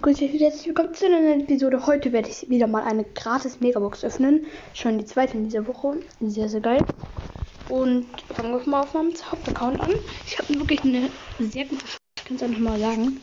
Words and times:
begrüße 0.00 0.24
ich 0.24 0.32
wieder 0.32 0.46
herzlich 0.46 0.66
willkommen 0.66 0.94
zu 0.94 1.04
einer 1.04 1.20
neuen 1.20 1.42
Episode. 1.42 1.86
Heute 1.86 2.10
werde 2.10 2.30
ich 2.30 2.48
wieder 2.48 2.66
mal 2.66 2.84
eine 2.84 3.04
gratis 3.04 3.60
Megabox 3.60 4.02
öffnen. 4.02 4.46
Schon 4.72 4.96
die 4.96 5.04
zweite 5.04 5.36
in 5.36 5.44
dieser 5.44 5.66
Woche. 5.66 5.98
Sehr, 6.20 6.48
sehr 6.48 6.62
geil. 6.62 6.82
Und 7.68 8.06
fangen 8.34 8.50
wir 8.50 8.66
mal 8.66 8.80
auf 8.80 8.94
meinem 8.94 9.12
Hauptaccount 9.30 9.78
an. 9.78 9.92
Ich 10.26 10.38
habe 10.38 10.58
wirklich 10.58 10.82
eine 10.84 11.10
sehr 11.38 11.66
gute 11.66 11.84
Chance. 11.84 11.98
Ich 12.16 12.24
kann 12.24 12.36
es 12.36 12.42
einfach 12.42 12.60
mal 12.60 12.80
sagen. 12.80 13.20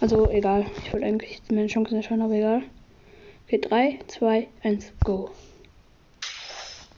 Also 0.00 0.28
egal. 0.30 0.66
Ich 0.84 0.92
wollte 0.92 1.06
eigentlich 1.06 1.40
meine 1.48 1.68
Chancen 1.68 1.94
erschauen, 1.94 2.22
aber 2.22 2.34
egal. 2.34 2.62
Okay, 3.46 3.60
3, 3.60 4.00
2, 4.08 4.48
1, 4.64 4.92
go. 5.04 5.30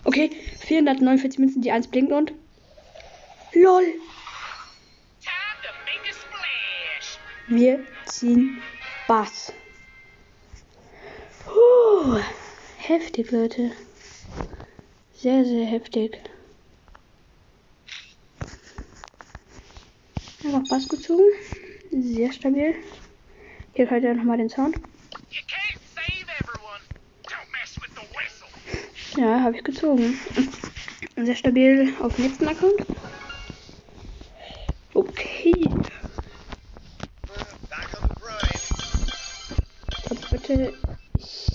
Okay, 0.05 0.31
449 0.61 1.39
Münzen, 1.39 1.61
die 1.61 1.71
1 1.71 1.89
blinkt 1.89 2.13
und. 2.13 2.33
LOL! 3.53 3.83
Time 3.83 3.99
to 5.61 5.69
make 5.85 6.09
a 6.09 6.15
splash. 6.15 7.19
Wir 7.47 7.85
ziehen 8.07 8.63
Bass. 9.11 9.53
Puh, 11.45 12.21
heftig, 12.77 13.33
Leute. 13.33 13.73
Sehr, 15.15 15.45
sehr 15.45 15.67
heftig. 15.67 16.17
Einfach 20.45 20.63
Bass 20.69 20.89
gezogen. 20.89 21.25
Sehr 21.91 22.33
stabil. 22.33 22.77
Hier 23.73 23.91
hört 23.91 24.05
ihr 24.05 24.15
nochmal 24.15 24.39
den 24.39 24.49
Sound. 24.49 24.77
Ja, 29.17 29.41
habe 29.41 29.57
ich 29.57 29.65
gezogen. 29.65 30.21
Sehr 31.17 31.35
stabil 31.35 31.93
auf 31.99 32.15
dem 32.15 32.27
nächsten 32.27 32.47
Account. 32.47 32.87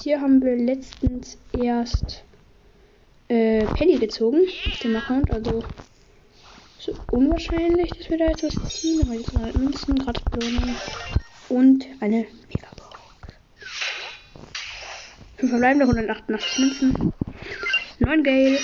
Hier 0.06 0.22
haben 0.22 0.40
wir 0.44 0.56
letztens 0.56 1.36
erst 1.52 2.24
äh, 3.28 3.66
Penny 3.74 3.98
gezogen 3.98 4.42
auf 4.68 4.78
dem 4.78 4.96
Account. 4.96 5.32
Also 5.32 5.64
so 6.78 6.96
unwahrscheinlich, 7.10 7.90
dass 7.90 8.12
wir 8.12 8.20
da 8.20 8.28
jetzt 8.28 8.44
was 8.44 8.76
ziehen. 8.82 9.02
Aber 9.02 9.16
jetzt 9.16 9.34
mal 9.34 9.52
Münzen, 9.54 9.98
gratis 9.98 10.24
Belohnung 10.26 10.76
und 11.50 11.86
eine 12.02 12.28
Megabox. 12.54 13.00
Fünf 15.38 15.50
verbleibende 15.50 15.86
188 15.86 16.60
Münzen. 16.60 17.14
9 17.98 18.24
Gale. 18.24 18.60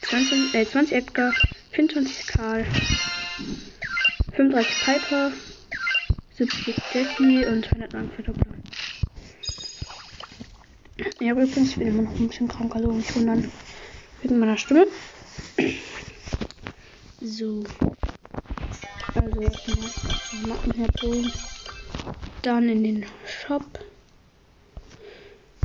20, 0.00 0.54
äh, 0.54 0.66
20 0.66 0.96
Edgar. 0.96 1.32
24 1.70 2.26
Karl. 2.26 2.66
35 4.32 4.84
Piper. 4.84 5.30
70 6.36 6.76
Jessie 6.92 7.46
und 7.46 7.64
209 7.64 8.10
Verdoppler. 8.16 8.57
Ja, 11.20 11.32
übrigens, 11.32 11.70
ich 11.70 11.76
bin 11.76 11.88
immer 11.88 12.02
noch 12.02 12.14
ein 12.14 12.28
bisschen 12.28 12.46
krank, 12.46 12.76
also 12.76 12.92
nicht 12.92 13.14
wundern. 13.16 13.50
Wegen 14.22 14.38
meiner 14.38 14.56
Stimme. 14.56 14.86
So. 17.20 17.64
Also 19.14 19.40
erstmal 19.40 19.90
Macken 20.46 20.72
herholen. 20.74 21.32
Dann 22.42 22.68
in 22.68 22.84
den 22.84 23.06
Shop. 23.26 23.64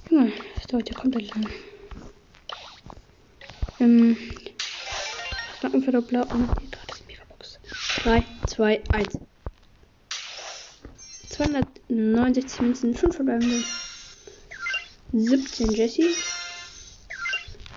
Junge, 0.10 0.32
das 0.56 0.66
dauert 0.68 0.90
ja 0.90 0.96
komplett 0.96 1.30
lang. 1.36 1.48
Ähm. 3.80 4.18
Mackenverdoppler 5.62 6.30
und 6.32 6.50
die 6.62 6.72
gratis 6.72 7.04
Megabox. 7.08 7.60
3, 8.04 8.24
2, 8.48 8.82
1. 8.92 9.20
269 11.30 12.62
Münzen, 12.62 12.96
5 12.96 13.16
verbleibende. 13.16 13.64
17 15.14 15.72
Jessie. 15.72 16.10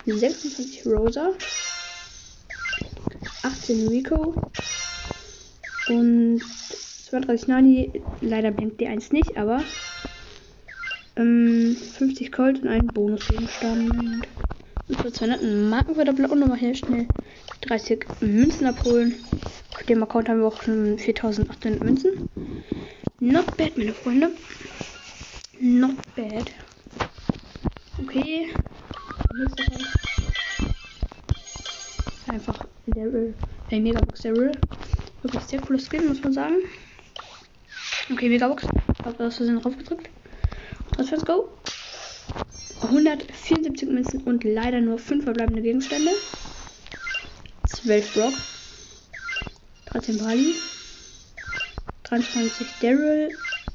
26 0.07 0.87
Rosa. 0.87 1.33
18 3.43 3.89
Rico. 3.89 4.35
Und 5.89 6.41
32 7.11 7.49
Nani. 7.49 8.03
Leider 8.23 8.51
blinkt 8.53 8.81
die 8.81 8.87
1 8.87 9.13
nicht, 9.13 9.37
aber. 9.37 9.63
Ähm, 11.17 11.77
50 11.77 12.33
Colt 12.33 12.63
und 12.63 12.69
einen 12.69 12.89
Bonusgegenstand. 12.89 14.27
Und 14.89 15.01
für 15.03 15.13
200 15.13 15.43
Markenverdoppler 15.43 16.31
und 16.31 16.41
nochmal 16.41 16.59
hier 16.59 16.75
schnell 16.75 17.07
30 17.63 18.07
Münzen 18.21 18.67
abholen. 18.67 19.15
Auf 19.75 19.83
dem 19.83 20.03
Account 20.03 20.31
haben 20.31 20.41
wir 20.41 20.47
auch 20.47 20.63
schon 20.63 20.99
4800 20.99 21.85
Münzen. 21.85 22.31
Not 23.21 23.57
bad, 23.59 23.77
meine 23.77 23.93
Freunde. 23.93 24.31
Not 25.61 25.97
bad. 26.15 26.51
Einfach 32.29 32.67
Daryl. 32.87 33.35
Äh, 33.71 33.81
Megabox 33.81 34.23
Daryl. 34.23 34.53
Wirklich 35.23 35.43
sehr 35.43 35.61
cooles 35.61 35.89
Skin, 35.89 36.09
muss 36.09 36.23
man 36.23 36.33
sagen. 36.33 36.57
Okay, 38.11 38.29
Megabox. 38.29 38.67
Hab 39.05 39.19
das 39.19 39.37
Versehen 39.37 39.61
draufgedrückt. 39.61 40.09
Let's 40.97 41.25
go. 41.25 41.49
174 42.83 43.89
Münzen 43.89 44.23
und 44.23 44.45
leider 44.45 44.81
nur 44.81 44.99
5 44.99 45.25
verbleibende 45.25 45.63
Gegenstände. 45.63 46.11
12 47.67 48.15
Brock. 48.15 48.35
13 49.87 50.19
Bali. 50.19 50.55
23 52.05 52.67
Daryl. 52.81 53.31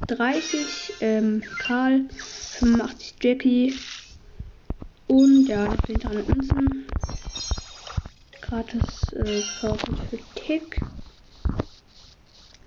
30 0.07 0.93
ähm, 1.01 1.43
Karl. 1.59 2.05
85 2.59 3.15
Jackie. 3.21 3.73
Und 5.11 5.47
ja, 5.47 5.65
noch 5.65 5.75
10.000 5.75 6.25
Münzen. 6.25 6.87
Gratis 8.39 9.11
äh, 9.11 9.41
Powerpoint 9.59 9.99
für 10.09 10.19
Tick. 10.35 10.79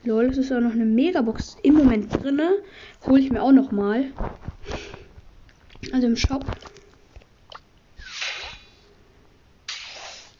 Lol, 0.02 0.26
es 0.26 0.36
ist 0.36 0.52
auch 0.52 0.60
noch 0.60 0.72
eine 0.72 0.84
Megabox 0.84 1.56
im 1.62 1.72
Moment 1.72 2.12
drinne. 2.12 2.58
Hole 3.06 3.22
ich 3.22 3.30
mir 3.30 3.40
auch 3.42 3.52
noch 3.52 3.72
mal. 3.72 4.12
Also 5.90 6.06
im 6.06 6.16
Shop. 6.18 6.44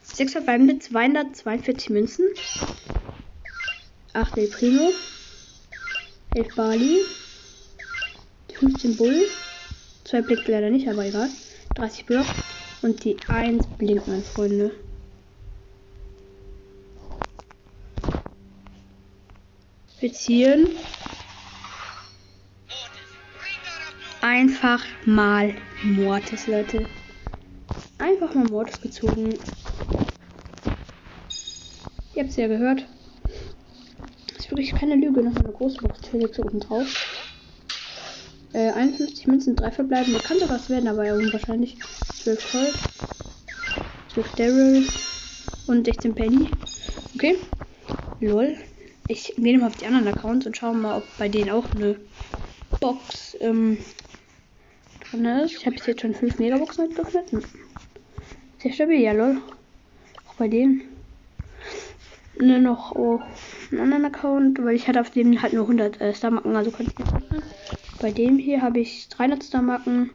6 0.03 0.31
verbleibende 0.31 0.77
242 0.77 1.89
Münzen. 1.89 2.27
8 4.13 4.37
El 4.37 4.47
Primo. 4.49 4.91
11 6.35 6.55
Bali. 6.55 6.99
15 8.53 8.95
Bull. 8.95 9.23
2 10.03 10.21
blinkt 10.21 10.47
leider 10.47 10.69
nicht, 10.69 10.87
aber 10.87 11.03
egal. 11.03 11.31
30 11.75 12.05
Block. 12.05 12.25
Und 12.81 13.03
die 13.03 13.17
1 13.27 13.65
blinkt, 13.77 14.07
meine 14.07 14.21
Freunde. 14.21 14.71
Wir 19.99 20.13
ziehen 20.13 20.67
einfach 24.21 24.83
mal 25.05 25.55
Mortis, 25.83 26.47
Leute. 26.47 26.85
Einfach 27.97 28.33
mal 28.35 28.45
Mortis 28.45 28.81
gezogen. 28.81 29.33
Ihr 32.13 32.21
habt 32.21 32.29
es 32.29 32.35
ja 32.35 32.47
gehört. 32.47 32.85
Das 34.27 34.45
ist 34.45 34.51
wirklich 34.51 34.75
keine 34.75 34.95
Lüge. 34.95 35.23
Noch 35.23 35.35
eine 35.35 35.51
große 35.51 35.77
Box 35.77 36.07
Felix 36.07 36.37
oben 36.39 36.59
drauf. 36.59 37.14
Äh, 38.55 38.71
51 38.71 39.27
Münzen, 39.27 39.57
3 39.57 39.69
verbleibende. 39.69 40.17
Kann 40.19 40.39
sogar 40.39 40.55
was 40.55 40.69
werden, 40.69 40.87
aber 40.87 41.05
ja 41.05 41.13
unwahrscheinlich. 41.13 41.77
12 42.23 42.51
Colt. 42.53 42.73
12 44.13 44.35
Daryl. 44.35 44.87
Und 45.67 45.85
16 45.85 46.15
Penny. 46.15 46.47
Okay. 47.15 47.35
Lol. 48.21 48.55
Ich 49.09 49.33
gehe 49.35 49.57
mal 49.59 49.67
auf 49.67 49.75
die 49.75 49.85
anderen 49.85 50.07
Accounts 50.07 50.45
und 50.45 50.55
schaue 50.55 50.73
mal, 50.73 50.99
ob 50.99 51.03
bei 51.17 51.27
denen 51.27 51.49
auch 51.49 51.65
eine 51.75 51.97
Box 52.79 53.35
ähm, 53.41 53.77
drin 55.11 55.25
ist. 55.25 55.57
Ich 55.57 55.65
habe 55.65 55.75
jetzt 55.75 55.99
schon 55.99 56.15
5 56.15 56.39
Megaboxen 56.39 56.95
geöffnet. 56.95 57.29
Hm. 57.33 57.43
Sehr 58.59 58.71
stabil, 58.71 59.01
ja 59.01 59.11
lol. 59.11 59.41
Auch 60.29 60.35
bei 60.35 60.47
denen. 60.47 60.94
Ne, 62.37 62.59
noch 62.59 62.91
auf 62.91 63.21
einen 63.71 63.81
anderen 63.81 64.05
Account, 64.05 64.63
weil 64.63 64.75
ich 64.75 64.87
hatte 64.87 64.99
auf 64.99 65.09
dem 65.09 65.41
halt 65.41 65.53
nur 65.53 65.63
100 65.63 66.01
äh, 66.01 66.13
Star-Marken, 66.13 66.55
also 66.55 66.71
konnte 66.71 66.91
ich 66.91 66.97
nicht 66.97 67.15
öffnen. 67.15 67.43
Bei 68.01 68.11
dem 68.11 68.37
hier 68.37 68.61
habe 68.61 68.79
ich 68.79 69.07
300 69.09 69.41
Star-Marken. 69.41 70.09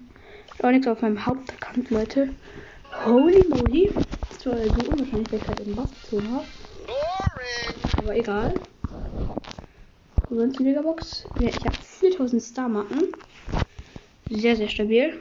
Auch 0.63 0.71
nichts 0.71 0.87
auf 0.87 1.01
meinem 1.01 1.25
Hauptaccount, 1.25 1.91
Leute. 1.91 2.31
Holy 3.07 3.43
moly. 3.49 3.91
Das 4.35 4.47
war 4.47 4.59
so 4.59 4.91
unwahrscheinlich, 4.91 5.33
weil 5.33 5.39
ich 5.39 5.49
halt 5.49 5.61
im 5.61 5.75
Bass 5.75 5.91
gezogen 6.03 6.31
habe. 6.33 6.45
Aber 7.97 8.17
egal. 8.17 8.55
Sonst 10.29 10.59
die 10.59 10.63
Megabox. 10.63 11.25
Ja, 11.41 11.49
ich 11.49 11.65
habe 11.65 11.77
4000 11.83 12.43
Star-Marken. 12.43 13.09
Sehr, 14.29 14.57
sehr 14.57 14.69
stabil. 14.69 15.21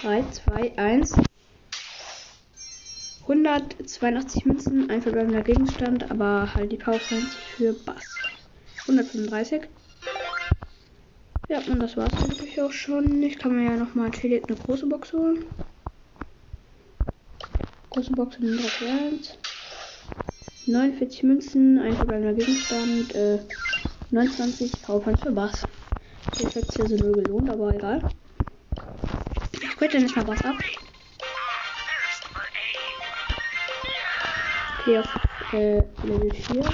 3, 0.00 0.24
2, 0.30 0.72
1. 0.76 1.14
182 3.48 4.44
Münzen, 4.44 4.90
ein 4.90 5.00
verbleibender 5.00 5.40
Gegenstand, 5.40 6.10
aber 6.10 6.54
halt 6.54 6.70
die 6.70 6.76
Power 6.76 7.00
20 7.00 7.30
für 7.56 7.72
Bass. 7.72 8.14
135. 8.82 9.62
Ja, 11.48 11.60
und 11.66 11.80
das 11.80 11.96
war's 11.96 12.12
eigentlich 12.22 12.60
auch 12.60 12.72
schon. 12.72 13.22
Ich 13.22 13.38
kann 13.38 13.56
mir 13.56 13.70
ja 13.70 13.76
nochmal 13.76 14.10
chillig 14.10 14.44
eine 14.46 14.56
große 14.58 14.86
Box 14.86 15.14
holen. 15.14 15.46
Große 17.88 18.12
Box 18.12 18.36
in 18.36 18.58
1. 18.58 19.38
49 20.66 21.22
Münzen, 21.22 21.78
ein 21.78 21.94
verbleibender 21.94 22.34
Gegenstand, 22.34 23.14
äh, 23.14 23.38
29 24.10 24.82
Powerpoints 24.82 25.22
für 25.22 25.32
Bass. 25.32 25.66
Die 26.38 26.44
Effekte 26.44 26.76
hier 26.76 26.88
sind 26.88 27.02
nur 27.02 27.22
gelohnt, 27.22 27.48
aber 27.48 27.74
egal. 27.74 28.06
Ich 29.52 29.76
quit 29.76 29.94
dann 29.94 30.02
erstmal 30.02 30.26
Bass 30.26 30.44
ab. 30.44 30.56
Okay, 34.88 34.98
auf 35.00 35.52
äh, 35.52 35.82
Level 36.06 36.32
4. 36.32 36.62
People 36.62 36.72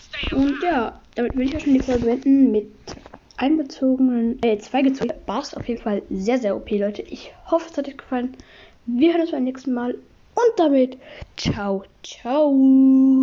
stay 0.00 0.34
Und 0.34 0.62
ja, 0.62 0.98
damit 1.14 1.36
will 1.36 1.46
ich 1.46 1.54
auch 1.54 1.60
schon 1.60 1.74
die 1.74 1.80
Folge 1.80 2.06
beenden 2.06 2.50
mit 2.50 2.72
einbezogenen, 3.36 4.42
äh, 4.42 4.56
zwei 4.58 4.80
gezogenen 4.80 5.18
Bass. 5.26 5.54
Auf 5.54 5.68
jeden 5.68 5.82
Fall 5.82 6.00
sehr, 6.08 6.38
sehr 6.38 6.56
OP, 6.56 6.70
Leute. 6.70 7.02
Ich 7.02 7.34
hoffe, 7.50 7.68
es 7.70 7.76
hat 7.76 7.86
euch 7.86 7.98
gefallen. 7.98 8.34
Wir 8.86 9.12
hören 9.12 9.20
uns 9.22 9.32
beim 9.32 9.44
nächsten 9.44 9.74
Mal. 9.74 9.92
Und 9.92 10.58
damit, 10.58 10.96
ciao, 11.36 11.84
ciao. 12.02 13.22